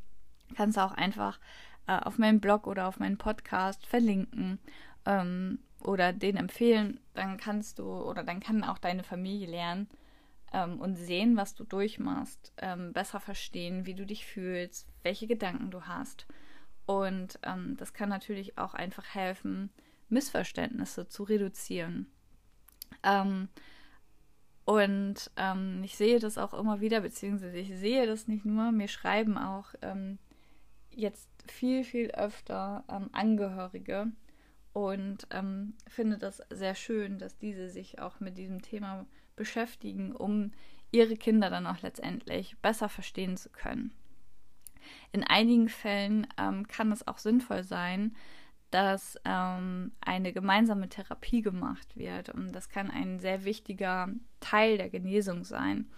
Kannst 0.55 0.79
auch 0.79 0.93
einfach 0.93 1.41
äh, 1.87 1.99
auf 1.99 2.19
meinem 2.19 2.41
Blog 2.41 2.67
oder 2.67 2.89
auf 2.89 2.99
meinen 2.99 3.19
Podcast 3.19 3.87
verlinken 3.87 4.59
ähm, 5.05 5.59
oder 5.81 6.13
den 6.13 6.37
empfehlen. 6.37 7.01
Dann 7.15 7.37
kannst 7.37 7.79
du 7.79 7.85
oder 7.85 8.23
dann 8.23 8.41
kann 8.41 8.65
auch 8.65 8.79
deine 8.79 9.05
Familie 9.05 9.49
lernen 9.49 9.89
ähm, 10.53 10.81
und 10.81 10.97
sehen, 10.97 11.37
was 11.37 11.55
du 11.55 11.65
durchmachst, 11.65 12.53
ähm, 12.59 12.93
besser 12.93 13.21
verstehen, 13.21 13.87
wie 13.87 13.95
du 13.95 14.07
dich 14.07 14.27
fühlst, 14.27 14.89
welche 15.03 15.27
Gedanken 15.27 15.71
du 15.71 15.83
hast. 15.83 16.27
Und 16.87 17.39
ähm, 17.43 17.77
das 17.77 17.93
kann 17.93 18.09
natürlich 18.09 18.59
auch 18.59 18.75
einfach 18.75 19.15
helfen, 19.15 19.71
Missverständnisse 20.09 21.09
zu 21.09 21.25
reduzieren. 21.25 22.07
Ähm, 23.03 23.49
und 24.65 25.31
ähm, 25.37 25.83
ich 25.85 25.97
sehe 25.97 26.19
das 26.19 26.39
auch 26.39 26.55
immer 26.55 26.81
wieder, 26.81 27.01
beziehungsweise 27.01 27.59
ich 27.59 27.77
sehe 27.77 28.07
das 28.07 28.27
nicht 28.27 28.45
nur, 28.45 28.73
mir 28.73 28.89
schreiben 28.89 29.39
auch 29.39 29.69
ähm, 29.83 30.19
jetzt 30.91 31.29
viel, 31.53 31.85
viel 31.85 32.11
öfter 32.11 32.85
ähm, 32.91 33.09
Angehörige 33.13 34.13
und 34.73 35.27
ähm, 35.31 35.75
finde 35.87 36.19
das 36.19 36.43
sehr 36.51 36.75
schön, 36.75 37.19
dass 37.19 37.39
diese 37.39 37.69
sich 37.69 37.99
auch 38.01 38.21
mit 38.21 38.37
diesem 38.37 38.63
Thema 38.63 39.07
beschäftigen, 39.35 40.13
um 40.13 40.53
ihre 40.91 41.17
Kinder 41.17 41.51
dann 41.51 41.67
auch 41.67 41.83
letztendlich 41.83 42.57
besser 42.59 42.89
verstehen 42.89 43.37
zu 43.37 43.51
können. 43.51 43.93
In 45.13 45.25
einigen 45.25 45.69
Fällen 45.69 46.27
ähm, 46.39 46.67
kann 46.69 46.93
es 46.93 47.07
auch 47.09 47.19
sinnvoll 47.19 47.65
sein, 47.65 48.15
dass 48.71 49.19
ähm, 49.25 49.93
eine 50.01 50.33
gemeinsame 50.33 50.89
Therapie 50.89 51.43
gemacht 51.43 51.97
wird. 51.97 52.31
Und 52.31 52.53
das 52.53 52.69
kann 52.69 52.91
ein 52.91 53.19
sehr 53.19 53.45
wichtiger 53.45 54.09
Teil 54.41 54.77
der 54.77 54.91
Genesung 54.91 55.45
sein. 55.45 55.91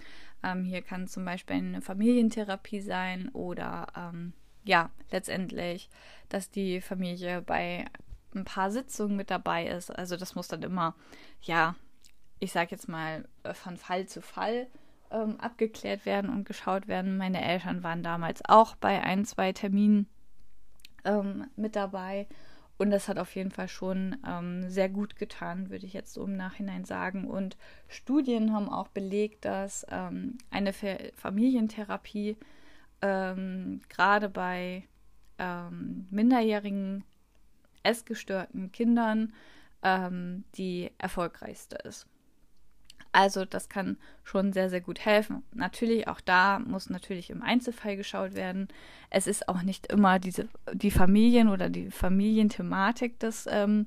Ähm, 0.43 0.65
hier 0.65 0.83
kann 0.83 1.09
zum 1.09 1.25
Beispiel 1.25 1.57
eine 1.57 1.81
Familientherapie 1.81 2.81
sein 2.81 3.29
oder 3.31 3.87
ähm, 3.97 4.33
ja, 4.69 4.91
letztendlich, 5.11 5.89
dass 6.29 6.51
die 6.51 6.83
Familie 6.83 7.41
bei 7.41 7.87
ein 8.35 8.45
paar 8.45 8.71
Sitzungen 8.71 9.17
mit 9.17 9.31
dabei 9.31 9.67
ist. 9.67 9.91
Also 9.91 10.19
das 10.19 10.35
muss 10.35 10.47
dann 10.49 10.63
immer, 10.63 10.95
ja, 11.41 11.75
ich 12.39 12.53
sage 12.53 12.73
jetzt 12.73 12.87
mal, 12.87 13.27
äh, 13.45 13.55
von 13.55 13.79
Fall 13.79 14.07
zu 14.07 14.21
Fall 14.21 14.67
ähm, 15.11 15.41
abgeklärt 15.41 16.05
werden 16.05 16.29
und 16.29 16.45
geschaut 16.45 16.87
werden. 16.87 17.17
Meine 17.17 17.43
Eltern 17.43 17.83
waren 17.83 18.03
damals 18.03 18.43
auch 18.45 18.77
bei 18.77 19.03
ein, 19.03 19.25
zwei 19.25 19.53
Terminen 19.55 20.07
ähm, 21.07 21.47
mit 21.57 21.75
dabei 21.75 22.27
und 22.77 22.91
das 22.91 23.09
hat 23.09 23.19
auf 23.19 23.35
jeden 23.35 23.51
Fall 23.51 23.69
schon 23.69 24.19
ähm, 24.27 24.69
sehr 24.69 24.91
gut 24.91 25.17
getan, 25.17 25.71
würde 25.71 25.87
ich 25.87 25.95
jetzt 25.95 26.13
so 26.13 26.25
im 26.25 26.37
Nachhinein 26.37 26.85
sagen. 26.85 27.27
Und 27.27 27.57
Studien 27.89 28.53
haben 28.53 28.69
auch 28.69 28.89
belegt, 28.89 29.47
dass 29.47 29.87
ähm, 29.91 30.37
eine 30.51 30.75
Familientherapie 31.17 32.37
ähm, 33.03 33.81
gerade 33.89 34.29
bei 34.29 34.85
ähm, 35.39 36.07
minderjährigen 36.11 37.05
essgestörten 37.83 38.73
Kindern 38.73 39.33
ähm, 39.83 40.45
die 40.57 40.91
erfolgreichste 40.99 41.77
ist. 41.77 42.07
Also 43.13 43.45
das 43.45 43.69
kann 43.69 43.97
schon 44.23 44.53
sehr, 44.53 44.69
sehr 44.69 44.83
gut 44.83 45.01
helfen. 45.01 45.43
Natürlich, 45.55 46.09
auch 46.09 46.21
da 46.21 46.59
muss 46.59 46.91
natürlich 46.91 47.31
im 47.31 47.43
Einzelfall 47.43 47.97
geschaut 47.97 48.35
werden. 48.35 48.69
Es 49.11 49.27
ist 49.27 49.49
auch 49.49 49.63
nicht 49.63 49.87
immer 49.87 50.19
diese, 50.19 50.49
die 50.75 50.91
Familien 50.91 51.49
oder 51.49 51.71
die 51.71 51.91
Familienthematik 51.91 53.19
das 53.19 53.47
ähm, 53.51 53.87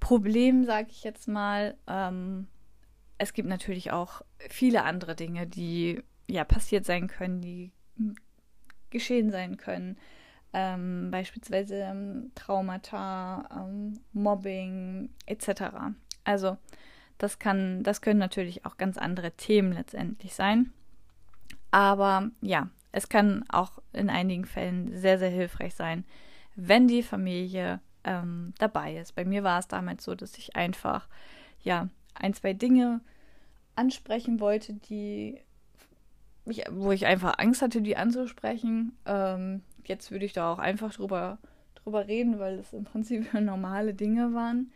Problem, 0.00 0.64
sage 0.64 0.88
ich 0.90 1.04
jetzt 1.04 1.28
mal. 1.28 1.76
Ähm, 1.86 2.46
es 3.18 3.34
gibt 3.34 3.48
natürlich 3.48 3.90
auch 3.90 4.22
viele 4.48 4.84
andere 4.84 5.14
Dinge, 5.14 5.46
die 5.46 6.02
ja 6.28 6.44
passiert 6.44 6.86
sein 6.86 7.08
können, 7.08 7.40
die 7.40 7.72
geschehen 8.90 9.30
sein 9.30 9.56
können. 9.56 9.98
Ähm, 10.52 11.10
beispielsweise 11.10 11.76
ähm, 11.76 12.32
Traumata, 12.34 13.48
ähm, 13.54 14.00
Mobbing 14.12 15.10
etc. 15.26 15.62
Also 16.24 16.56
das 17.18 17.38
kann, 17.38 17.82
das 17.82 18.00
können 18.00 18.18
natürlich 18.18 18.64
auch 18.64 18.76
ganz 18.76 18.96
andere 18.96 19.32
Themen 19.32 19.72
letztendlich 19.72 20.34
sein. 20.34 20.72
Aber 21.70 22.30
ja, 22.40 22.68
es 22.92 23.08
kann 23.08 23.44
auch 23.50 23.78
in 23.92 24.08
einigen 24.08 24.46
Fällen 24.46 24.96
sehr, 24.96 25.18
sehr 25.18 25.28
hilfreich 25.28 25.74
sein, 25.74 26.04
wenn 26.54 26.88
die 26.88 27.02
Familie 27.02 27.80
ähm, 28.04 28.54
dabei 28.58 28.96
ist. 28.96 29.14
Bei 29.14 29.24
mir 29.24 29.44
war 29.44 29.58
es 29.58 29.68
damals 29.68 30.04
so, 30.04 30.14
dass 30.14 30.38
ich 30.38 30.56
einfach 30.56 31.08
ja 31.60 31.88
ein, 32.14 32.32
zwei 32.32 32.54
Dinge 32.54 33.00
ansprechen 33.76 34.40
wollte, 34.40 34.74
die 34.74 35.40
ich, 36.50 36.64
wo 36.70 36.92
ich 36.92 37.06
einfach 37.06 37.38
Angst 37.38 37.62
hatte, 37.62 37.82
die 37.82 37.96
anzusprechen. 37.96 38.96
Ähm, 39.06 39.62
jetzt 39.84 40.10
würde 40.10 40.24
ich 40.24 40.32
da 40.32 40.52
auch 40.52 40.58
einfach 40.58 40.94
drüber, 40.94 41.38
drüber 41.74 42.06
reden, 42.06 42.38
weil 42.38 42.58
es 42.58 42.72
im 42.72 42.84
Prinzip 42.84 43.32
normale 43.40 43.94
Dinge 43.94 44.34
waren, 44.34 44.72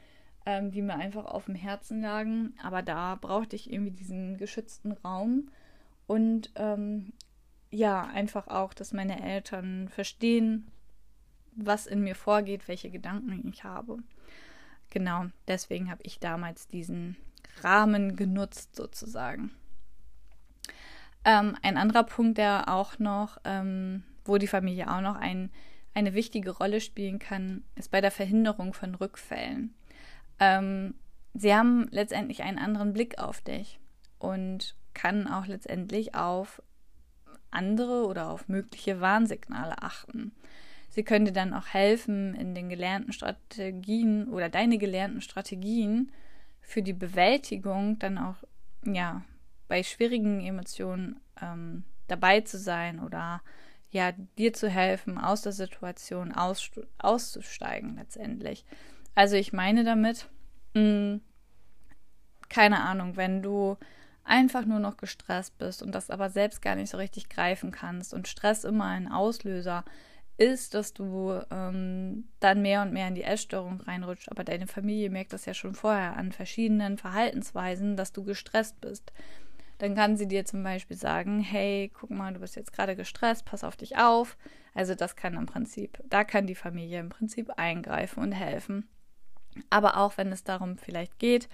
ähm, 0.47 0.71
die 0.71 0.83
mir 0.83 0.97
einfach 0.97 1.27
auf 1.27 1.47
dem 1.47 1.55
Herzen 1.55 2.01
lagen. 2.01 2.55
Aber 2.63 2.83
da 2.83 3.17
brauchte 3.17 3.57
ich 3.57 3.73
irgendwie 3.73 3.93
diesen 3.93 4.37
geschützten 4.37 4.93
Raum 4.93 5.49
und 6.07 6.51
ähm, 6.57 7.13
ja, 7.71 8.03
einfach 8.03 8.49
auch, 8.49 8.75
dass 8.75 8.93
meine 8.93 9.23
Eltern 9.23 9.89
verstehen, 9.89 10.67
was 11.57 11.87
in 11.87 12.03
mir 12.03 12.15
vorgeht, 12.15 12.69
welche 12.69 12.91
Gedanken 12.91 13.49
ich 13.49 13.65
habe. 13.65 13.99
Genau, 14.91 15.27
deswegen 15.49 15.91
habe 15.91 16.03
ich 16.05 16.21
damals 16.21 16.69
diesen 16.69 17.17
Rahmen 17.63 18.15
genutzt, 18.17 18.77
sozusagen. 18.77 19.53
Ähm, 21.25 21.57
ein 21.63 21.77
anderer 21.77 22.03
Punkt, 22.03 22.39
der 22.39 22.69
auch 22.69 22.99
noch, 22.99 23.39
ähm, 23.45 24.03
wo 24.25 24.39
die 24.39 24.47
Familie 24.49 24.91
auch 24.93 25.01
noch 25.01 25.17
ein, 25.17 25.51
eine 25.95 26.15
wichtige 26.15 26.51
Rolle 26.51 26.81
spielen 26.81 27.19
kann, 27.19 27.63
ist 27.77 27.91
bei 27.91 28.01
der 28.01 28.11
Verhinderung 28.11 28.75
von 28.75 28.95
Rückfällen. 28.95 29.75
Ähm, 30.41 30.95
sie 31.35 31.55
haben 31.55 31.89
letztendlich 31.91 32.43
einen 32.43 32.59
anderen 32.59 32.93
Blick 32.93 33.19
auf 33.19 33.41
dich 33.41 33.79
und 34.19 34.75
kann 34.95 35.29
auch 35.29 35.47
letztendlich 35.47 36.15
auf 36.15 36.63
andere 37.51 38.07
oder 38.07 38.31
auf 38.31 38.49
mögliche 38.49 39.01
Warnsignale 39.01 39.81
achten. 39.83 40.33
Sie 40.89 41.05
dir 41.05 41.33
dann 41.33 41.55
auch 41.55 41.69
helfen, 41.69 42.35
in 42.35 42.55
den 42.55 42.69
gelernten 42.69 43.13
Strategien 43.13 44.29
oder 44.29 44.49
deine 44.49 44.77
gelernten 44.77 45.21
Strategien 45.23 46.13
für 46.61 46.83
die 46.83 46.93
Bewältigung 46.93 47.99
dann 47.99 48.19
auch 48.19 48.37
ja 48.85 49.23
bei 49.73 49.83
schwierigen 49.83 50.45
Emotionen 50.45 51.19
ähm, 51.41 51.85
dabei 52.07 52.43
zu 52.43 52.59
sein 52.59 53.01
oder 53.01 53.41
ja 53.91 54.13
dir 54.37 54.53
zu 54.53 54.69
helfen, 54.69 55.17
aus 55.17 55.41
der 55.41 55.53
Situation 55.53 56.31
aus, 56.33 56.71
auszusteigen 56.99 57.97
letztendlich. 57.97 58.67
Also 59.15 59.37
ich 59.37 59.55
meine 59.55 59.83
damit, 59.83 60.29
mh, 60.75 60.83
hm, 60.83 61.21
keine 62.51 62.83
Ahnung, 62.83 63.17
wenn 63.17 63.41
du 63.41 63.79
einfach 64.25 64.67
nur 64.67 64.79
noch 64.79 64.99
gestresst 64.99 65.57
bist 65.57 65.83
und 65.83 65.95
das 65.95 66.11
aber 66.11 66.29
selbst 66.29 66.61
gar 66.61 66.75
nicht 66.75 66.91
so 66.91 66.99
richtig 66.99 67.31
greifen 67.31 67.71
kannst 67.71 68.13
und 68.13 68.29
Stress 68.29 68.65
immer 68.65 68.85
ein 68.85 69.11
Auslöser 69.11 69.87
ist, 70.37 70.75
dass 70.75 70.93
du 70.93 71.41
ähm, 71.51 72.29
dann 72.41 72.61
mehr 72.61 72.83
und 72.83 72.93
mehr 72.93 73.09
in 73.09 73.15
die 73.15 73.25
Essstörung 73.25 73.81
reinrutscht, 73.81 74.31
aber 74.31 74.45
deine 74.45 74.67
Familie 74.67 75.09
merkt 75.09 75.33
das 75.33 75.47
ja 75.47 75.55
schon 75.55 75.75
vorher 75.75 76.15
an 76.19 76.31
verschiedenen 76.31 76.99
Verhaltensweisen, 76.99 77.97
dass 77.97 78.13
du 78.13 78.23
gestresst 78.23 78.79
bist. 78.83 79.15
Dann 79.83 79.97
kann 79.97 80.17
sie 80.17 80.29
dir 80.29 80.45
zum 80.45 80.63
Beispiel 80.63 80.97
sagen, 80.97 81.41
hey, 81.41 81.91
guck 81.93 82.11
mal, 82.11 82.33
du 82.33 82.39
bist 82.39 82.55
jetzt 82.55 82.73
gerade 82.73 82.95
gestresst, 82.95 83.45
pass 83.45 83.65
auf 83.65 83.75
dich 83.75 83.97
auf. 83.97 84.37
Also 84.75 84.95
das 84.95 85.17
kann 85.17 85.35
im 85.35 85.47
Prinzip, 85.47 86.01
da 86.09 86.23
kann 86.23 86.47
die 86.47 86.55
Familie 86.55 87.01
im 87.01 87.09
Prinzip 87.09 87.51
eingreifen 87.57 88.23
und 88.23 88.31
helfen. 88.31 88.89
Aber 89.71 89.97
auch 89.97 90.17
wenn 90.19 90.31
es 90.31 90.45
darum 90.45 90.79
vielleicht 90.79 91.19
geht, 91.19 91.49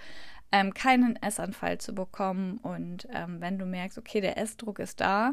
ähm, 0.52 0.75
keinen 0.75 1.16
Essanfall 1.16 1.78
zu 1.78 1.94
bekommen. 1.94 2.58
Und 2.58 3.08
ähm, 3.14 3.40
wenn 3.40 3.58
du 3.58 3.64
merkst, 3.64 3.97
okay, 3.97 4.20
der 4.20 4.37
Essdruck 4.37 4.78
ist 4.78 5.00
da, 5.00 5.32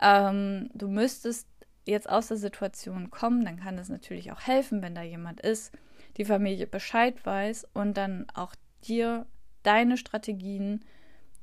ähm, 0.00 0.70
du 0.72 0.88
müsstest 0.88 1.46
jetzt 1.84 2.08
aus 2.08 2.28
der 2.28 2.38
Situation 2.38 3.10
kommen, 3.10 3.44
dann 3.44 3.60
kann 3.60 3.76
es 3.76 3.90
natürlich 3.90 4.32
auch 4.32 4.40
helfen, 4.40 4.80
wenn 4.80 4.94
da 4.94 5.02
jemand 5.02 5.42
ist, 5.42 5.76
die 6.16 6.24
Familie 6.24 6.66
Bescheid 6.66 7.26
weiß 7.26 7.68
und 7.74 7.98
dann 7.98 8.24
auch 8.32 8.54
dir 8.82 9.26
deine 9.62 9.98
Strategien 9.98 10.80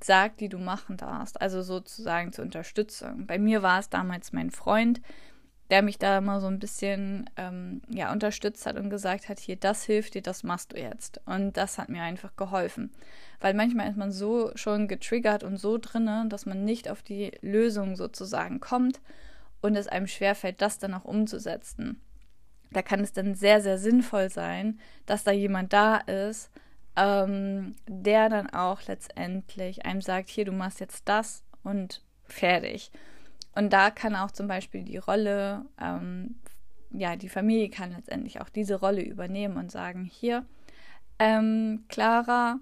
sagt, 0.03 0.39
die 0.39 0.49
du 0.49 0.57
machen 0.57 0.97
darfst. 0.97 1.41
Also 1.41 1.61
sozusagen 1.61 2.33
zur 2.33 2.45
Unterstützung. 2.45 3.25
Bei 3.27 3.39
mir 3.39 3.61
war 3.61 3.79
es 3.79 3.89
damals 3.89 4.33
mein 4.33 4.51
Freund, 4.51 5.01
der 5.71 5.81
mich 5.81 5.97
da 5.97 6.17
immer 6.17 6.41
so 6.41 6.47
ein 6.47 6.59
bisschen 6.59 7.29
ähm, 7.37 7.81
ja, 7.89 8.11
unterstützt 8.11 8.65
hat 8.65 8.75
und 8.75 8.89
gesagt 8.89 9.29
hat, 9.29 9.39
hier, 9.39 9.55
das 9.55 9.83
hilft 9.83 10.15
dir, 10.15 10.21
das 10.21 10.43
machst 10.43 10.73
du 10.73 10.77
jetzt. 10.77 11.21
Und 11.25 11.55
das 11.55 11.77
hat 11.77 11.87
mir 11.87 12.03
einfach 12.03 12.35
geholfen. 12.35 12.91
Weil 13.39 13.53
manchmal 13.53 13.89
ist 13.89 13.97
man 13.97 14.11
so 14.11 14.51
schon 14.55 14.89
getriggert 14.89 15.43
und 15.43 15.57
so 15.57 15.77
drinne, 15.77 16.25
dass 16.27 16.45
man 16.45 16.65
nicht 16.65 16.89
auf 16.89 17.01
die 17.01 17.31
Lösung 17.41 17.95
sozusagen 17.95 18.59
kommt 18.59 18.99
und 19.61 19.77
es 19.77 19.87
einem 19.87 20.07
schwerfällt, 20.07 20.61
das 20.61 20.77
dann 20.77 20.93
auch 20.93 21.05
umzusetzen. 21.05 22.01
Da 22.71 22.81
kann 22.81 22.99
es 22.99 23.13
dann 23.13 23.33
sehr, 23.35 23.61
sehr 23.61 23.77
sinnvoll 23.77 24.29
sein, 24.29 24.79
dass 25.05 25.23
da 25.23 25.31
jemand 25.31 25.71
da 25.71 25.97
ist, 25.97 26.49
ähm, 26.95 27.75
der 27.87 28.29
dann 28.29 28.49
auch 28.49 28.81
letztendlich 28.87 29.85
einem 29.85 30.01
sagt, 30.01 30.29
hier, 30.29 30.45
du 30.45 30.51
machst 30.51 30.79
jetzt 30.79 31.07
das 31.07 31.43
und 31.63 32.03
fertig. 32.25 32.91
Und 33.55 33.73
da 33.73 33.91
kann 33.91 34.15
auch 34.15 34.31
zum 34.31 34.47
Beispiel 34.47 34.83
die 34.83 34.97
Rolle, 34.97 35.65
ähm, 35.79 36.35
ja, 36.91 37.15
die 37.15 37.29
Familie 37.29 37.69
kann 37.69 37.91
letztendlich 37.91 38.41
auch 38.41 38.49
diese 38.49 38.75
Rolle 38.75 39.01
übernehmen 39.01 39.57
und 39.57 39.71
sagen, 39.71 40.05
hier, 40.05 40.45
ähm, 41.19 41.85
Clara, 41.87 42.59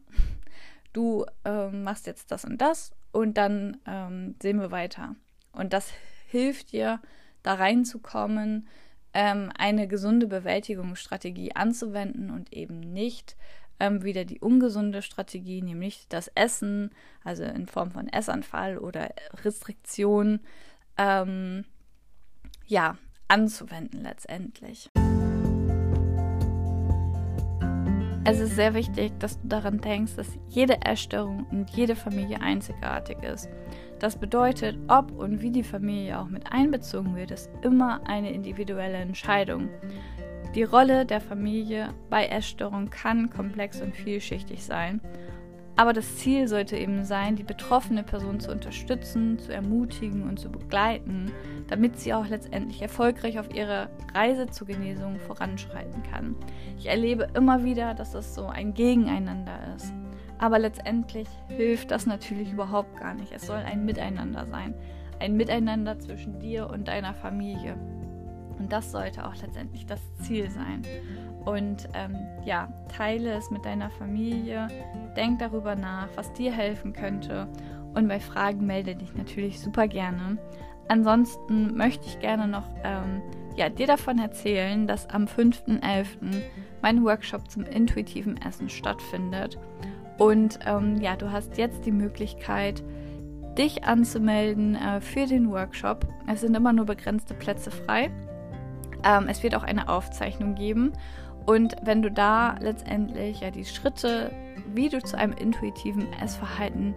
du 0.93 1.25
ähm, 1.45 1.83
machst 1.83 2.07
jetzt 2.07 2.31
das 2.31 2.45
und 2.45 2.59
das 2.59 2.91
und 3.11 3.37
dann 3.37 3.77
ähm, 3.87 4.35
sehen 4.41 4.59
wir 4.59 4.71
weiter. 4.71 5.15
Und 5.51 5.73
das 5.73 5.91
hilft 6.27 6.71
dir, 6.71 6.99
da 7.43 7.55
reinzukommen, 7.55 8.67
ähm, 9.13 9.51
eine 9.57 9.87
gesunde 9.87 10.27
Bewältigungsstrategie 10.27 11.55
anzuwenden 11.55 12.29
und 12.29 12.53
eben 12.53 12.79
nicht 12.79 13.35
ähm, 13.79 14.03
wieder 14.03 14.25
die 14.25 14.39
ungesunde 14.39 15.01
Strategie, 15.01 15.61
nämlich 15.61 16.07
das 16.09 16.29
Essen, 16.35 16.91
also 17.23 17.43
in 17.43 17.65
Form 17.65 17.91
von 17.91 18.07
Essanfall 18.07 18.77
oder 18.77 19.09
Restriktion, 19.43 20.41
ähm, 20.97 21.65
ja, 22.65 22.97
anzuwenden 23.27 24.03
letztendlich. 24.03 24.89
Es 28.25 28.39
ist 28.39 28.55
sehr 28.55 28.75
wichtig, 28.75 29.13
dass 29.17 29.41
du 29.41 29.47
daran 29.47 29.79
denkst, 29.79 30.15
dass 30.15 30.27
jede 30.49 30.81
Essstörung 30.83 31.47
und 31.49 31.69
jede 31.71 31.95
Familie 31.95 32.39
einzigartig 32.41 33.23
ist. 33.23 33.49
Das 33.97 34.17
bedeutet, 34.17 34.77
ob 34.87 35.11
und 35.11 35.41
wie 35.41 35.51
die 35.51 35.63
Familie 35.63 36.19
auch 36.19 36.27
mit 36.27 36.51
einbezogen 36.51 37.15
wird, 37.15 37.31
ist 37.31 37.49
immer 37.63 38.07
eine 38.07 38.31
individuelle 38.31 38.97
Entscheidung. 38.97 39.69
Die 40.55 40.63
Rolle 40.63 41.05
der 41.05 41.21
Familie 41.21 41.93
bei 42.09 42.25
Essstörung 42.25 42.89
kann 42.89 43.29
komplex 43.29 43.81
und 43.81 43.95
vielschichtig 43.95 44.63
sein 44.63 45.01
aber 45.79 45.93
das 45.93 46.17
Ziel 46.17 46.49
sollte 46.49 46.75
eben 46.75 47.05
sein, 47.05 47.37
die 47.37 47.43
betroffene 47.43 48.03
Person 48.03 48.41
zu 48.41 48.51
unterstützen, 48.51 49.39
zu 49.39 49.53
ermutigen 49.53 50.27
und 50.27 50.37
zu 50.37 50.51
begleiten, 50.51 51.31
damit 51.69 51.97
sie 51.97 52.13
auch 52.13 52.27
letztendlich 52.27 52.81
erfolgreich 52.81 53.39
auf 53.39 53.55
ihrer 53.55 53.89
Reise 54.13 54.47
zur 54.47 54.67
Genesung 54.67 55.21
voranschreiten 55.21 56.03
kann. 56.03 56.35
Ich 56.77 56.87
erlebe 56.87 57.29
immer 57.33 57.63
wieder, 57.63 57.93
dass 57.93 58.11
das 58.11 58.35
so 58.35 58.47
ein 58.47 58.73
Gegeneinander 58.73 59.57
ist. 59.77 59.93
Aber 60.37 60.59
letztendlich 60.59 61.29
hilft 61.47 61.91
das 61.91 62.05
natürlich 62.05 62.51
überhaupt 62.51 62.99
gar 62.99 63.13
nicht. 63.13 63.31
Es 63.31 63.47
soll 63.47 63.59
ein 63.59 63.85
Miteinander 63.85 64.47
sein. 64.47 64.75
Ein 65.21 65.37
Miteinander 65.37 65.97
zwischen 65.97 66.41
dir 66.41 66.69
und 66.69 66.89
deiner 66.89 67.13
Familie. 67.13 67.77
Und 68.59 68.71
das 68.71 68.91
sollte 68.91 69.25
auch 69.25 69.35
letztendlich 69.41 69.85
das 69.85 70.01
Ziel 70.21 70.49
sein. 70.49 70.83
Und 71.45 71.87
ähm, 71.93 72.15
ja, 72.45 72.71
teile 72.95 73.33
es 73.33 73.49
mit 73.49 73.65
deiner 73.65 73.89
Familie, 73.89 74.67
denk 75.15 75.39
darüber 75.39 75.75
nach, 75.75 76.09
was 76.15 76.31
dir 76.33 76.51
helfen 76.51 76.93
könnte. 76.93 77.47
Und 77.95 78.07
bei 78.07 78.19
Fragen 78.19 78.65
melde 78.65 78.95
dich 78.95 79.15
natürlich 79.15 79.59
super 79.59 79.87
gerne. 79.87 80.37
Ansonsten 80.89 81.75
möchte 81.75 82.05
ich 82.07 82.19
gerne 82.19 82.47
noch 82.47 82.65
ähm, 82.83 83.21
ja, 83.55 83.69
dir 83.69 83.87
davon 83.87 84.19
erzählen, 84.19 84.87
dass 84.87 85.09
am 85.09 85.25
5.11. 85.25 86.05
mein 86.81 87.03
Workshop 87.03 87.49
zum 87.49 87.63
intuitiven 87.63 88.37
Essen 88.41 88.69
stattfindet. 88.69 89.57
Und 90.17 90.59
ähm, 90.65 90.97
ja, 91.01 91.15
du 91.15 91.31
hast 91.31 91.57
jetzt 91.57 91.85
die 91.85 91.91
Möglichkeit, 91.91 92.83
dich 93.57 93.83
anzumelden 93.83 94.75
äh, 94.75 95.01
für 95.01 95.25
den 95.25 95.51
Workshop. 95.51 96.07
Es 96.27 96.41
sind 96.41 96.55
immer 96.55 96.73
nur 96.73 96.85
begrenzte 96.85 97.33
Plätze 97.33 97.71
frei. 97.71 98.11
Ähm, 99.03 99.27
es 99.27 99.43
wird 99.43 99.55
auch 99.55 99.63
eine 99.63 99.89
Aufzeichnung 99.89 100.55
geben. 100.55 100.93
Und 101.45 101.75
wenn 101.81 102.01
du 102.01 102.11
da 102.11 102.57
letztendlich 102.59 103.41
ja 103.41 103.51
die 103.51 103.65
Schritte, 103.65 104.31
wie 104.73 104.89
du 104.89 105.01
zu 105.01 105.17
einem 105.17 105.33
intuitiven 105.33 106.11
Essverhalten 106.13 106.93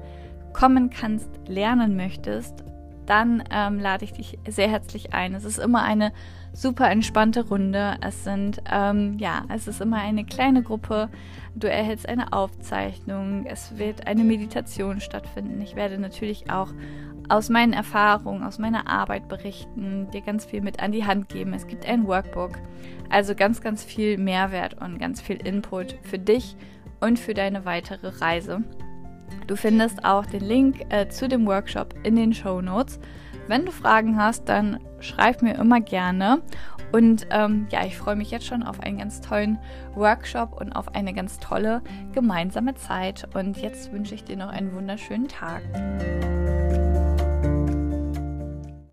kommen 0.52 0.90
kannst, 0.90 1.28
lernen 1.46 1.96
möchtest, 1.96 2.62
dann 3.06 3.42
ähm, 3.50 3.80
lade 3.80 4.04
ich 4.04 4.12
dich 4.12 4.38
sehr 4.48 4.68
herzlich 4.68 5.12
ein. 5.12 5.34
Es 5.34 5.44
ist 5.44 5.58
immer 5.58 5.82
eine 5.82 6.12
super 6.52 6.90
entspannte 6.90 7.46
Runde. 7.48 7.96
Es 8.00 8.24
sind, 8.24 8.62
ähm, 8.70 9.18
ja, 9.18 9.44
es 9.48 9.66
ist 9.66 9.80
immer 9.80 9.98
eine 9.98 10.24
kleine 10.24 10.62
Gruppe. 10.62 11.08
Du 11.54 11.68
erhältst 11.68 12.08
eine 12.08 12.32
Aufzeichnung. 12.32 13.46
Es 13.46 13.78
wird 13.78 14.06
eine 14.06 14.24
Meditation 14.24 15.00
stattfinden. 15.00 15.60
Ich 15.60 15.76
werde 15.76 15.98
natürlich 15.98 16.50
auch 16.50 16.72
aus 17.28 17.48
meinen 17.48 17.72
Erfahrungen, 17.72 18.42
aus 18.42 18.58
meiner 18.58 18.88
Arbeit 18.88 19.28
berichten, 19.28 20.08
dir 20.10 20.20
ganz 20.20 20.44
viel 20.44 20.60
mit 20.60 20.82
an 20.82 20.92
die 20.92 21.04
Hand 21.04 21.28
geben. 21.28 21.54
Es 21.54 21.66
gibt 21.66 21.86
ein 21.86 22.06
Workbook. 22.06 22.58
Also 23.10 23.34
ganz, 23.34 23.60
ganz 23.60 23.84
viel 23.84 24.18
Mehrwert 24.18 24.80
und 24.80 24.98
ganz 24.98 25.20
viel 25.20 25.36
Input 25.36 25.96
für 26.02 26.18
dich 26.18 26.56
und 27.00 27.18
für 27.18 27.34
deine 27.34 27.64
weitere 27.64 28.08
Reise. 28.08 28.62
Du 29.46 29.56
findest 29.56 30.04
auch 30.04 30.24
den 30.26 30.42
Link 30.42 30.84
äh, 30.90 31.08
zu 31.08 31.28
dem 31.28 31.46
Workshop 31.46 31.94
in 32.04 32.16
den 32.16 32.32
Show 32.32 32.60
Notes. 32.60 33.00
Wenn 33.48 33.66
du 33.66 33.72
Fragen 33.72 34.16
hast, 34.16 34.48
dann 34.48 34.78
schreib 35.00 35.42
mir 35.42 35.54
immer 35.54 35.80
gerne. 35.80 36.42
Und 36.92 37.26
ähm, 37.30 37.66
ja, 37.70 37.84
ich 37.84 37.96
freue 37.96 38.16
mich 38.16 38.30
jetzt 38.30 38.46
schon 38.46 38.62
auf 38.62 38.80
einen 38.80 38.98
ganz 38.98 39.20
tollen 39.20 39.58
Workshop 39.94 40.60
und 40.60 40.72
auf 40.72 40.94
eine 40.94 41.14
ganz 41.14 41.38
tolle 41.38 41.82
gemeinsame 42.12 42.74
Zeit. 42.74 43.28
Und 43.34 43.56
jetzt 43.56 43.92
wünsche 43.92 44.14
ich 44.14 44.24
dir 44.24 44.36
noch 44.36 44.50
einen 44.50 44.74
wunderschönen 44.74 45.28
Tag. 45.28 45.62